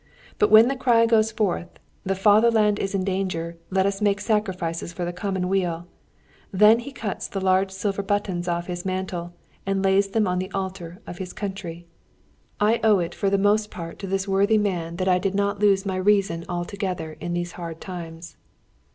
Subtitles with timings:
[0.39, 1.69] But when the cry goes forth,
[2.03, 3.59] "The fatherland is in danger!
[3.69, 5.85] Let us make sacrifices for the commonweal!"
[6.51, 10.49] then he cuts the large silver buttons off his mantle, and lays them on the
[10.53, 11.85] altar of his country.
[12.59, 15.59] I owe it for the most part to this worthy man that I did not
[15.59, 18.37] lose my reason altogether in these hard times.